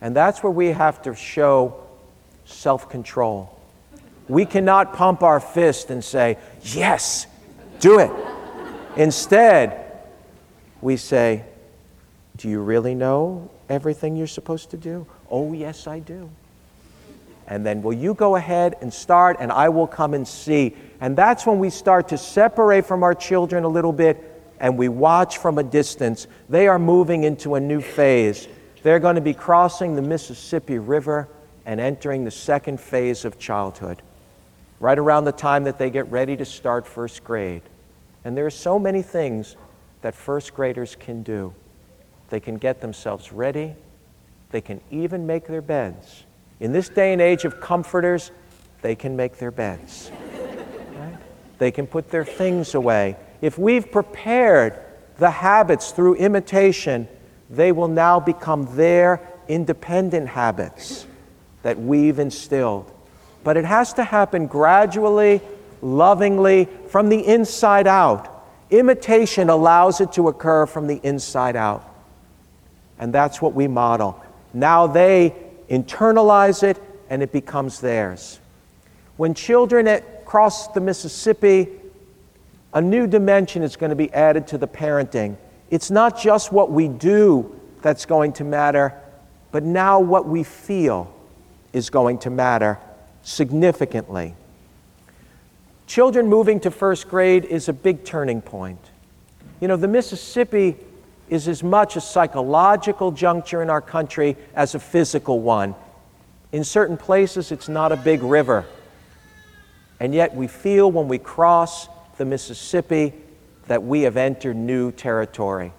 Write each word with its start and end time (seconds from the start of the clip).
And 0.00 0.14
that's 0.14 0.42
where 0.42 0.52
we 0.52 0.68
have 0.68 1.02
to 1.02 1.14
show 1.14 1.82
self 2.44 2.88
control. 2.88 3.54
We 4.28 4.44
cannot 4.44 4.94
pump 4.94 5.22
our 5.22 5.40
fist 5.40 5.90
and 5.90 6.04
say, 6.04 6.38
Yes, 6.62 7.26
do 7.80 7.98
it. 7.98 8.10
Instead, 8.96 9.84
we 10.80 10.96
say, 10.96 11.44
Do 12.36 12.48
you 12.48 12.60
really 12.60 12.94
know 12.94 13.50
everything 13.68 14.16
you're 14.16 14.26
supposed 14.26 14.70
to 14.70 14.76
do? 14.76 15.06
Oh, 15.30 15.52
yes, 15.52 15.86
I 15.86 15.98
do. 15.98 16.30
And 17.46 17.64
then, 17.64 17.82
will 17.82 17.94
you 17.94 18.12
go 18.14 18.36
ahead 18.36 18.76
and 18.82 18.92
start, 18.92 19.38
and 19.40 19.50
I 19.50 19.70
will 19.70 19.86
come 19.86 20.12
and 20.12 20.28
see. 20.28 20.76
And 21.00 21.16
that's 21.16 21.46
when 21.46 21.58
we 21.58 21.70
start 21.70 22.08
to 22.08 22.18
separate 22.18 22.84
from 22.84 23.02
our 23.02 23.14
children 23.14 23.64
a 23.64 23.68
little 23.68 23.92
bit 23.92 24.38
and 24.60 24.76
we 24.76 24.88
watch 24.88 25.38
from 25.38 25.58
a 25.58 25.62
distance. 25.62 26.26
They 26.48 26.68
are 26.68 26.78
moving 26.78 27.24
into 27.24 27.54
a 27.54 27.60
new 27.60 27.80
phase. 27.80 28.48
They're 28.82 29.00
going 29.00 29.16
to 29.16 29.20
be 29.20 29.34
crossing 29.34 29.96
the 29.96 30.02
Mississippi 30.02 30.78
River 30.78 31.28
and 31.66 31.80
entering 31.80 32.24
the 32.24 32.30
second 32.30 32.80
phase 32.80 33.24
of 33.24 33.38
childhood, 33.38 34.02
right 34.80 34.98
around 34.98 35.24
the 35.24 35.32
time 35.32 35.64
that 35.64 35.78
they 35.78 35.90
get 35.90 36.10
ready 36.10 36.36
to 36.36 36.44
start 36.44 36.86
first 36.86 37.24
grade. 37.24 37.62
And 38.24 38.36
there 38.36 38.46
are 38.46 38.50
so 38.50 38.78
many 38.78 39.02
things 39.02 39.56
that 40.02 40.14
first 40.14 40.54
graders 40.54 40.96
can 40.96 41.22
do. 41.22 41.52
They 42.30 42.40
can 42.40 42.56
get 42.56 42.80
themselves 42.80 43.32
ready, 43.32 43.74
they 44.50 44.60
can 44.60 44.80
even 44.90 45.26
make 45.26 45.46
their 45.46 45.62
beds. 45.62 46.24
In 46.60 46.72
this 46.72 46.88
day 46.88 47.12
and 47.12 47.22
age 47.22 47.44
of 47.44 47.60
comforters, 47.60 48.30
they 48.82 48.94
can 48.94 49.16
make 49.16 49.38
their 49.38 49.50
beds. 49.50 50.10
Right? 50.96 51.16
They 51.58 51.70
can 51.70 51.86
put 51.86 52.10
their 52.10 52.24
things 52.24 52.74
away. 52.74 53.16
If 53.40 53.58
we've 53.58 53.90
prepared 53.90 54.80
the 55.18 55.30
habits 55.30 55.90
through 55.90 56.14
imitation, 56.14 57.08
they 57.50 57.72
will 57.72 57.88
now 57.88 58.20
become 58.20 58.74
their 58.76 59.20
independent 59.48 60.28
habits 60.28 61.06
that 61.62 61.78
we've 61.78 62.18
instilled. 62.18 62.90
But 63.44 63.56
it 63.56 63.64
has 63.64 63.94
to 63.94 64.04
happen 64.04 64.46
gradually, 64.46 65.40
lovingly, 65.80 66.68
from 66.88 67.08
the 67.08 67.26
inside 67.26 67.86
out. 67.86 68.46
Imitation 68.70 69.48
allows 69.48 70.00
it 70.00 70.12
to 70.12 70.28
occur 70.28 70.66
from 70.66 70.86
the 70.86 71.00
inside 71.02 71.56
out. 71.56 71.84
And 72.98 73.12
that's 73.12 73.40
what 73.40 73.54
we 73.54 73.68
model. 73.68 74.22
Now 74.52 74.86
they 74.86 75.34
internalize 75.70 76.62
it 76.62 76.78
and 77.08 77.22
it 77.22 77.32
becomes 77.32 77.80
theirs. 77.80 78.40
When 79.16 79.34
children 79.34 80.02
cross 80.24 80.68
the 80.68 80.80
Mississippi, 80.80 81.68
a 82.74 82.80
new 82.80 83.06
dimension 83.06 83.62
is 83.62 83.76
going 83.76 83.90
to 83.90 83.96
be 83.96 84.12
added 84.12 84.46
to 84.48 84.58
the 84.58 84.68
parenting. 84.68 85.36
It's 85.70 85.90
not 85.90 86.18
just 86.18 86.52
what 86.52 86.70
we 86.70 86.88
do 86.88 87.54
that's 87.82 88.06
going 88.06 88.32
to 88.34 88.44
matter, 88.44 88.94
but 89.52 89.62
now 89.62 90.00
what 90.00 90.26
we 90.26 90.42
feel 90.42 91.14
is 91.72 91.90
going 91.90 92.18
to 92.20 92.30
matter 92.30 92.78
significantly. 93.22 94.34
Children 95.86 96.26
moving 96.28 96.60
to 96.60 96.70
first 96.70 97.08
grade 97.08 97.44
is 97.44 97.68
a 97.68 97.72
big 97.72 98.04
turning 98.04 98.42
point. 98.42 98.80
You 99.60 99.68
know, 99.68 99.76
the 99.76 99.88
Mississippi 99.88 100.76
is 101.28 101.48
as 101.48 101.62
much 101.62 101.96
a 101.96 102.00
psychological 102.00 103.10
juncture 103.10 103.62
in 103.62 103.70
our 103.70 103.80
country 103.80 104.36
as 104.54 104.74
a 104.74 104.78
physical 104.78 105.40
one. 105.40 105.74
In 106.52 106.64
certain 106.64 106.96
places, 106.96 107.52
it's 107.52 107.68
not 107.68 107.92
a 107.92 107.96
big 107.96 108.22
river. 108.22 108.64
And 110.00 110.14
yet, 110.14 110.34
we 110.34 110.46
feel 110.46 110.90
when 110.90 111.08
we 111.08 111.18
cross 111.18 111.88
the 112.16 112.24
Mississippi 112.24 113.12
that 113.68 113.82
we 113.82 114.02
have 114.02 114.16
entered 114.16 114.56
new 114.56 114.90
territory. 114.92 115.72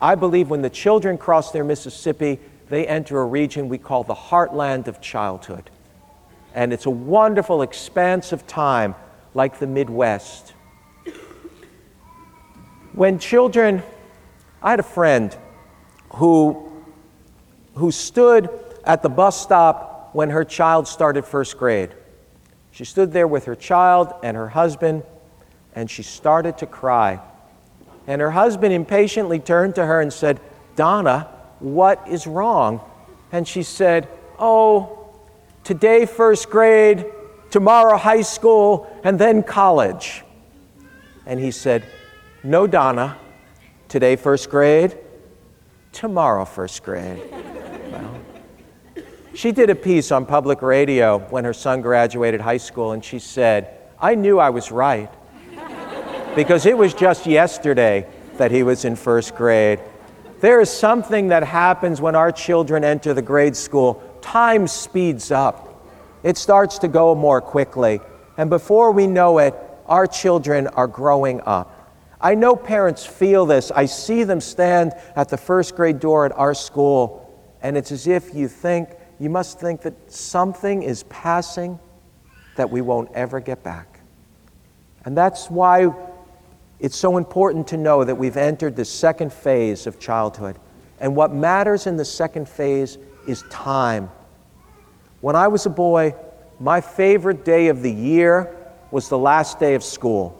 I 0.00 0.14
believe 0.14 0.50
when 0.50 0.62
the 0.62 0.70
children 0.70 1.18
cross 1.18 1.50
their 1.52 1.64
Mississippi, 1.64 2.38
they 2.68 2.86
enter 2.86 3.20
a 3.20 3.24
region 3.24 3.68
we 3.68 3.78
call 3.78 4.04
the 4.04 4.14
heartland 4.14 4.86
of 4.86 5.00
childhood. 5.00 5.70
And 6.54 6.72
it's 6.72 6.86
a 6.86 6.90
wonderful, 6.90 7.62
expanse 7.62 8.32
of 8.32 8.46
time 8.46 8.94
like 9.34 9.58
the 9.58 9.66
Midwest. 9.66 10.54
When 12.92 13.18
children, 13.18 13.82
I 14.62 14.70
had 14.70 14.80
a 14.80 14.84
friend 14.84 15.36
who, 16.14 16.70
who 17.74 17.92
stood 17.92 18.48
at 18.84 19.02
the 19.02 19.08
bus 19.08 19.40
stop 19.40 20.10
when 20.12 20.30
her 20.30 20.44
child 20.44 20.88
started 20.88 21.24
first 21.24 21.56
grade. 21.56 21.90
She 22.72 22.84
stood 22.84 23.12
there 23.12 23.28
with 23.28 23.44
her 23.44 23.54
child 23.54 24.12
and 24.22 24.36
her 24.36 24.48
husband, 24.48 25.02
and 25.74 25.90
she 25.90 26.02
started 26.02 26.58
to 26.58 26.66
cry. 26.66 27.20
And 28.10 28.20
her 28.20 28.32
husband 28.32 28.74
impatiently 28.74 29.38
turned 29.38 29.76
to 29.76 29.86
her 29.86 30.00
and 30.00 30.12
said, 30.12 30.40
Donna, 30.74 31.28
what 31.60 32.08
is 32.08 32.26
wrong? 32.26 32.80
And 33.30 33.46
she 33.46 33.62
said, 33.62 34.08
Oh, 34.36 35.14
today 35.62 36.06
first 36.06 36.50
grade, 36.50 37.06
tomorrow 37.52 37.96
high 37.96 38.22
school, 38.22 38.90
and 39.04 39.16
then 39.16 39.44
college. 39.44 40.24
And 41.24 41.38
he 41.38 41.52
said, 41.52 41.84
No, 42.42 42.66
Donna, 42.66 43.16
today 43.86 44.16
first 44.16 44.50
grade, 44.50 44.98
tomorrow 45.92 46.44
first 46.44 46.82
grade. 46.82 47.22
well, 47.92 48.20
she 49.34 49.52
did 49.52 49.70
a 49.70 49.76
piece 49.76 50.10
on 50.10 50.26
public 50.26 50.62
radio 50.62 51.20
when 51.30 51.44
her 51.44 51.54
son 51.54 51.80
graduated 51.80 52.40
high 52.40 52.56
school, 52.56 52.90
and 52.90 53.04
she 53.04 53.20
said, 53.20 53.78
I 54.00 54.16
knew 54.16 54.40
I 54.40 54.50
was 54.50 54.72
right 54.72 55.14
because 56.34 56.64
it 56.66 56.76
was 56.76 56.94
just 56.94 57.26
yesterday 57.26 58.06
that 58.36 58.50
he 58.50 58.62
was 58.62 58.84
in 58.84 58.96
first 58.96 59.34
grade. 59.34 59.80
There 60.40 60.60
is 60.60 60.70
something 60.70 61.28
that 61.28 61.42
happens 61.42 62.00
when 62.00 62.14
our 62.14 62.32
children 62.32 62.84
enter 62.84 63.12
the 63.12 63.22
grade 63.22 63.56
school. 63.56 64.02
Time 64.22 64.66
speeds 64.66 65.30
up, 65.30 65.84
it 66.22 66.36
starts 66.36 66.78
to 66.78 66.88
go 66.88 67.14
more 67.14 67.40
quickly. 67.40 68.00
And 68.36 68.48
before 68.48 68.92
we 68.92 69.06
know 69.06 69.38
it, 69.38 69.54
our 69.86 70.06
children 70.06 70.66
are 70.68 70.86
growing 70.86 71.40
up. 71.42 71.76
I 72.20 72.34
know 72.34 72.54
parents 72.54 73.04
feel 73.04 73.46
this. 73.46 73.70
I 73.70 73.86
see 73.86 74.24
them 74.24 74.40
stand 74.40 74.92
at 75.16 75.30
the 75.30 75.36
first 75.36 75.74
grade 75.74 76.00
door 76.00 76.26
at 76.26 76.32
our 76.32 76.54
school, 76.54 77.26
and 77.62 77.76
it's 77.76 77.90
as 77.90 78.06
if 78.06 78.34
you 78.34 78.46
think, 78.46 78.90
you 79.18 79.30
must 79.30 79.58
think 79.58 79.82
that 79.82 80.12
something 80.12 80.82
is 80.82 81.02
passing 81.04 81.78
that 82.56 82.70
we 82.70 82.82
won't 82.82 83.10
ever 83.12 83.40
get 83.40 83.62
back. 83.62 84.00
And 85.04 85.16
that's 85.16 85.50
why 85.50 85.92
it's 86.80 86.96
so 86.96 87.18
important 87.18 87.68
to 87.68 87.76
know 87.76 88.04
that 88.04 88.14
we've 88.14 88.38
entered 88.38 88.74
the 88.74 88.84
second 88.84 89.32
phase 89.32 89.86
of 89.86 90.00
childhood. 90.00 90.56
And 90.98 91.14
what 91.14 91.32
matters 91.32 91.86
in 91.86 91.96
the 91.96 92.04
second 92.04 92.48
phase 92.48 92.96
is 93.26 93.44
time. 93.50 94.10
When 95.20 95.36
I 95.36 95.48
was 95.48 95.66
a 95.66 95.70
boy, 95.70 96.14
my 96.58 96.80
favorite 96.80 97.44
day 97.44 97.68
of 97.68 97.82
the 97.82 97.92
year 97.92 98.56
was 98.90 99.08
the 99.08 99.18
last 99.18 99.60
day 99.60 99.74
of 99.74 99.84
school. 99.84 100.36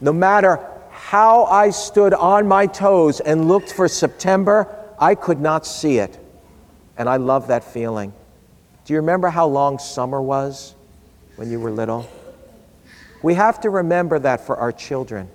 No 0.00 0.12
matter 0.12 0.58
how 0.90 1.44
I 1.44 1.70
stood 1.70 2.14
on 2.14 2.48
my 2.48 2.66
toes 2.66 3.20
and 3.20 3.46
looked 3.46 3.72
for 3.72 3.88
September, 3.88 4.94
I 4.98 5.14
could 5.14 5.40
not 5.40 5.66
see 5.66 5.98
it. 5.98 6.18
And 6.96 7.08
I 7.08 7.16
love 7.16 7.48
that 7.48 7.62
feeling. 7.62 8.12
Do 8.86 8.94
you 8.94 9.00
remember 9.00 9.28
how 9.28 9.46
long 9.46 9.78
summer 9.78 10.20
was 10.20 10.74
when 11.36 11.50
you 11.50 11.60
were 11.60 11.70
little? 11.70 12.08
We 13.26 13.34
have 13.34 13.60
to 13.62 13.70
remember 13.70 14.20
that 14.20 14.46
for 14.46 14.56
our 14.56 14.70
children. 14.70 15.28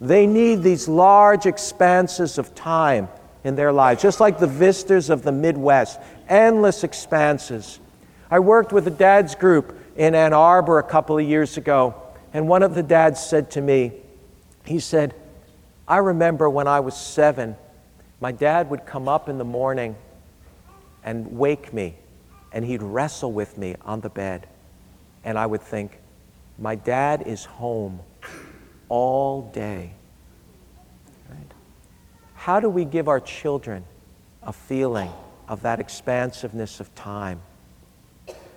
They 0.00 0.26
need 0.26 0.64
these 0.64 0.88
large 0.88 1.46
expanses 1.46 2.36
of 2.36 2.52
time 2.56 3.08
in 3.44 3.54
their 3.54 3.72
lives, 3.72 4.02
just 4.02 4.18
like 4.18 4.40
the 4.40 4.48
vistas 4.48 5.08
of 5.08 5.22
the 5.22 5.30
Midwest, 5.30 6.00
endless 6.28 6.82
expanses. 6.82 7.78
I 8.28 8.40
worked 8.40 8.72
with 8.72 8.88
a 8.88 8.90
dad's 8.90 9.36
group 9.36 9.72
in 9.94 10.16
Ann 10.16 10.32
Arbor 10.32 10.80
a 10.80 10.82
couple 10.82 11.16
of 11.16 11.24
years 11.24 11.56
ago, 11.56 11.94
and 12.34 12.48
one 12.48 12.64
of 12.64 12.74
the 12.74 12.82
dads 12.82 13.24
said 13.24 13.52
to 13.52 13.60
me, 13.60 13.92
he 14.64 14.80
said, 14.80 15.14
I 15.86 15.98
remember 15.98 16.50
when 16.50 16.66
I 16.66 16.80
was 16.80 16.96
seven, 16.96 17.54
my 18.20 18.32
dad 18.32 18.68
would 18.68 18.84
come 18.84 19.06
up 19.06 19.28
in 19.28 19.38
the 19.38 19.44
morning 19.44 19.94
and 21.04 21.38
wake 21.38 21.72
me, 21.72 21.94
and 22.50 22.64
he'd 22.64 22.82
wrestle 22.82 23.30
with 23.30 23.56
me 23.56 23.76
on 23.82 24.00
the 24.00 24.10
bed. 24.10 24.48
And 25.22 25.38
I 25.38 25.46
would 25.46 25.62
think, 25.62 26.00
my 26.62 26.76
dad 26.76 27.24
is 27.26 27.44
home 27.44 27.98
all 28.88 29.50
day. 29.52 29.92
Right? 31.28 31.52
How 32.34 32.60
do 32.60 32.68
we 32.68 32.84
give 32.84 33.08
our 33.08 33.18
children 33.18 33.84
a 34.44 34.52
feeling 34.52 35.10
of 35.48 35.62
that 35.62 35.80
expansiveness 35.80 36.78
of 36.78 36.94
time? 36.94 37.42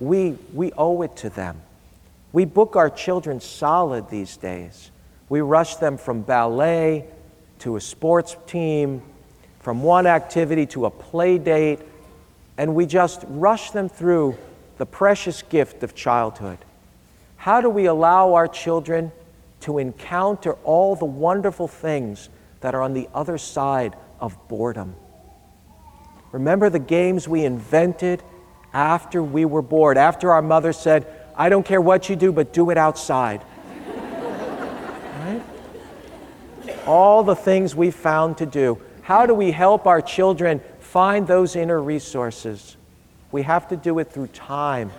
We, 0.00 0.36
we 0.52 0.70
owe 0.72 1.00
it 1.00 1.16
to 1.16 1.30
them. 1.30 1.62
We 2.30 2.44
book 2.44 2.76
our 2.76 2.90
children 2.90 3.40
solid 3.40 4.10
these 4.10 4.36
days. 4.36 4.90
We 5.30 5.40
rush 5.40 5.76
them 5.76 5.96
from 5.96 6.20
ballet 6.20 7.06
to 7.60 7.76
a 7.76 7.80
sports 7.80 8.36
team, 8.46 9.00
from 9.60 9.82
one 9.82 10.06
activity 10.06 10.66
to 10.66 10.84
a 10.84 10.90
play 10.90 11.38
date, 11.38 11.80
and 12.58 12.74
we 12.74 12.84
just 12.84 13.24
rush 13.28 13.70
them 13.70 13.88
through 13.88 14.36
the 14.76 14.84
precious 14.84 15.40
gift 15.40 15.82
of 15.82 15.94
childhood. 15.94 16.58
How 17.44 17.60
do 17.60 17.68
we 17.68 17.84
allow 17.84 18.32
our 18.32 18.48
children 18.48 19.12
to 19.60 19.76
encounter 19.76 20.54
all 20.64 20.96
the 20.96 21.04
wonderful 21.04 21.68
things 21.68 22.30
that 22.62 22.74
are 22.74 22.80
on 22.80 22.94
the 22.94 23.06
other 23.12 23.36
side 23.36 23.94
of 24.18 24.48
boredom? 24.48 24.96
Remember 26.32 26.70
the 26.70 26.78
games 26.78 27.28
we 27.28 27.44
invented 27.44 28.22
after 28.72 29.22
we 29.22 29.44
were 29.44 29.60
bored, 29.60 29.98
after 29.98 30.32
our 30.32 30.40
mother 30.40 30.72
said, 30.72 31.06
I 31.36 31.50
don't 31.50 31.66
care 31.66 31.82
what 31.82 32.08
you 32.08 32.16
do, 32.16 32.32
but 32.32 32.54
do 32.54 32.70
it 32.70 32.78
outside. 32.78 33.44
All 36.86 37.22
the 37.22 37.36
things 37.36 37.76
we 37.76 37.90
found 37.90 38.38
to 38.38 38.46
do. 38.46 38.80
How 39.02 39.26
do 39.26 39.34
we 39.34 39.50
help 39.50 39.86
our 39.86 40.00
children 40.00 40.62
find 40.80 41.26
those 41.26 41.56
inner 41.56 41.82
resources? 41.82 42.78
We 43.32 43.42
have 43.42 43.68
to 43.68 43.76
do 43.76 43.98
it 43.98 44.10
through 44.10 44.28
time, 44.28 44.92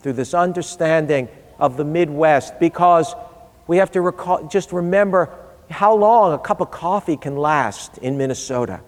through 0.00 0.12
this 0.12 0.32
understanding 0.32 1.28
of 1.58 1.76
the 1.76 1.84
Midwest, 1.84 2.58
because 2.60 3.14
we 3.66 3.78
have 3.78 3.90
to 3.92 4.00
recall, 4.00 4.46
just 4.48 4.72
remember 4.72 5.30
how 5.70 5.94
long 5.94 6.32
a 6.32 6.38
cup 6.38 6.60
of 6.60 6.70
coffee 6.70 7.16
can 7.16 7.36
last 7.36 7.98
in 7.98 8.16
Minnesota, 8.16 8.80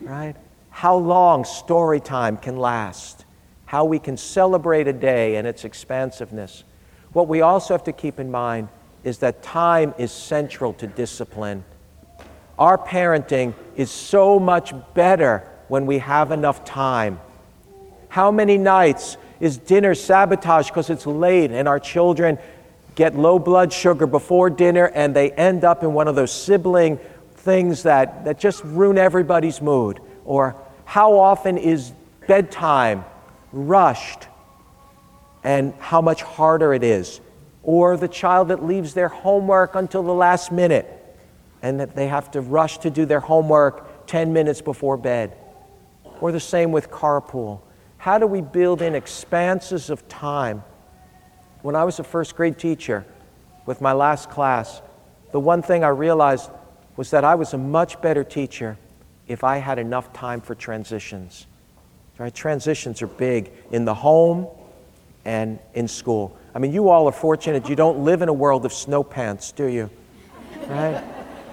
right? 0.00 0.34
How 0.70 0.96
long 0.96 1.44
story 1.44 2.00
time 2.00 2.36
can 2.36 2.56
last, 2.56 3.24
how 3.66 3.84
we 3.84 3.98
can 3.98 4.16
celebrate 4.16 4.88
a 4.88 4.92
day 4.92 5.36
and 5.36 5.46
its 5.46 5.64
expansiveness. 5.64 6.64
What 7.12 7.28
we 7.28 7.42
also 7.42 7.74
have 7.74 7.84
to 7.84 7.92
keep 7.92 8.18
in 8.18 8.30
mind 8.30 8.68
is 9.04 9.18
that 9.18 9.42
time 9.42 9.94
is 9.98 10.10
central 10.12 10.72
to 10.74 10.86
discipline. 10.86 11.64
Our 12.58 12.78
parenting 12.78 13.54
is 13.76 13.90
so 13.90 14.38
much 14.38 14.72
better 14.94 15.48
when 15.68 15.86
we 15.86 15.98
have 15.98 16.30
enough 16.30 16.64
time. 16.64 17.20
How 18.08 18.30
many 18.30 18.56
nights 18.58 19.16
is 19.42 19.58
dinner 19.58 19.92
sabotage 19.92 20.68
because 20.68 20.88
it's 20.88 21.04
late 21.04 21.50
and 21.50 21.66
our 21.66 21.80
children 21.80 22.38
get 22.94 23.16
low 23.16 23.40
blood 23.40 23.72
sugar 23.72 24.06
before 24.06 24.48
dinner 24.48 24.84
and 24.94 25.16
they 25.16 25.32
end 25.32 25.64
up 25.64 25.82
in 25.82 25.92
one 25.92 26.06
of 26.06 26.14
those 26.14 26.30
sibling 26.30 26.96
things 27.34 27.82
that, 27.82 28.24
that 28.24 28.38
just 28.38 28.62
ruin 28.62 28.96
everybody's 28.96 29.60
mood? 29.60 29.98
Or 30.24 30.54
how 30.84 31.18
often 31.18 31.58
is 31.58 31.90
bedtime 32.28 33.04
rushed 33.50 34.28
and 35.42 35.74
how 35.80 36.00
much 36.00 36.22
harder 36.22 36.72
it 36.72 36.84
is? 36.84 37.20
Or 37.64 37.96
the 37.96 38.06
child 38.06 38.46
that 38.48 38.64
leaves 38.64 38.94
their 38.94 39.08
homework 39.08 39.74
until 39.74 40.04
the 40.04 40.14
last 40.14 40.52
minute 40.52 40.86
and 41.62 41.80
that 41.80 41.96
they 41.96 42.06
have 42.06 42.30
to 42.30 42.40
rush 42.40 42.78
to 42.78 42.90
do 42.90 43.06
their 43.06 43.18
homework 43.18 44.06
10 44.06 44.32
minutes 44.32 44.60
before 44.60 44.96
bed. 44.96 45.36
Or 46.20 46.30
the 46.30 46.38
same 46.38 46.70
with 46.70 46.92
carpool. 46.92 47.62
How 48.02 48.18
do 48.18 48.26
we 48.26 48.40
build 48.40 48.82
in 48.82 48.96
expanses 48.96 49.88
of 49.88 50.08
time? 50.08 50.64
When 51.62 51.76
I 51.76 51.84
was 51.84 52.00
a 52.00 52.02
first 52.02 52.34
grade 52.34 52.58
teacher 52.58 53.06
with 53.64 53.80
my 53.80 53.92
last 53.92 54.28
class, 54.28 54.82
the 55.30 55.38
one 55.38 55.62
thing 55.62 55.84
I 55.84 55.88
realized 55.90 56.50
was 56.96 57.10
that 57.12 57.22
I 57.22 57.36
was 57.36 57.54
a 57.54 57.58
much 57.58 58.00
better 58.02 58.24
teacher 58.24 58.76
if 59.28 59.44
I 59.44 59.58
had 59.58 59.78
enough 59.78 60.12
time 60.12 60.40
for 60.40 60.56
transitions. 60.56 61.46
Right? 62.18 62.34
Transitions 62.34 63.02
are 63.02 63.06
big 63.06 63.52
in 63.70 63.84
the 63.84 63.94
home 63.94 64.48
and 65.24 65.60
in 65.74 65.86
school. 65.86 66.36
I 66.56 66.58
mean, 66.58 66.72
you 66.72 66.88
all 66.88 67.06
are 67.06 67.12
fortunate 67.12 67.68
you 67.68 67.76
don't 67.76 68.02
live 68.02 68.20
in 68.20 68.28
a 68.28 68.32
world 68.32 68.64
of 68.64 68.72
snow 68.72 69.04
pants, 69.04 69.52
do 69.52 69.66
you? 69.66 69.88
Right? 70.66 71.04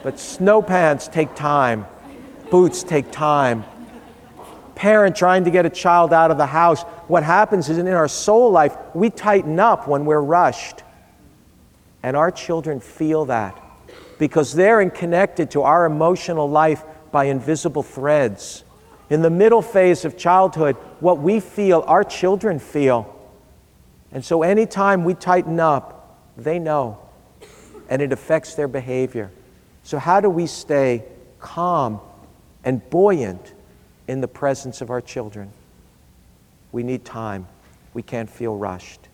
But 0.01 0.19
snow 0.19 0.63
pants 0.63 1.10
take 1.10 1.36
time, 1.36 1.86
boots 2.50 2.81
take 2.81 3.12
time, 3.12 3.66
parent 4.80 5.14
trying 5.14 5.44
to 5.44 5.52
get 5.52 5.66
a 5.66 5.70
child 5.70 6.14
out 6.14 6.31
of 6.31 6.38
the 6.38 6.46
house, 6.46 6.84
what 7.10 7.22
happens 7.22 7.68
is 7.68 7.78
in 7.78 7.88
our 7.90 8.08
soul 8.08 8.50
life, 8.50 8.78
we 8.94 9.10
tighten 9.10 9.60
up 9.60 9.90
when 9.90 10.06
we're 10.06 10.22
rushed. 10.22 10.84
And 12.02 12.16
our 12.16 12.31
children 12.31 12.80
feel 12.80 13.26
that 13.26 13.62
because 14.20 14.54
they're 14.54 14.90
connected 14.90 15.52
to 15.52 15.64
our 15.64 15.86
emotional 15.86 16.50
life 16.50 16.86
by 17.12 17.26
invisible 17.26 17.84
threads. 17.84 18.64
In 19.10 19.22
the 19.22 19.30
middle 19.30 19.62
phase 19.62 20.06
of 20.06 20.18
childhood, 20.18 20.78
what 21.02 21.20
we 21.20 21.42
feel, 21.42 21.84
our 21.86 22.06
children 22.06 22.58
feel. 22.58 23.14
And 24.14 24.24
so 24.24 24.44
anytime 24.44 25.04
we 25.04 25.14
tighten 25.14 25.60
up, 25.60 26.18
they 26.38 26.58
know, 26.58 27.00
and 27.90 28.02
it 28.02 28.14
affects 28.14 28.56
their 28.56 28.70
behavior. 28.70 29.30
So, 29.84 30.00
how 30.00 30.22
do 30.22 30.30
we 30.30 30.48
stay 30.48 31.04
calm 31.40 32.00
and 32.64 32.88
buoyant 32.90 33.54
in 34.10 34.22
the 34.22 34.28
presence 34.28 34.82
of 34.82 34.90
our 34.90 35.02
children. 35.02 35.52
We 36.72 36.82
need 36.82 37.06
time. 37.06 37.48
We 37.94 38.02
can't 38.02 38.28
feel 38.28 38.56
rushed. 38.56 39.09